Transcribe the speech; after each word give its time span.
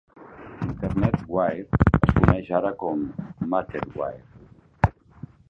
Internet 0.67 1.19
Wire 1.33 1.69
es 2.07 2.15
coneix 2.21 2.49
ara 2.61 2.73
com 2.81 3.05
Marketwire. 3.53 4.95